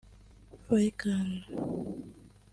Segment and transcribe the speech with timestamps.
[0.67, 1.21] Faycal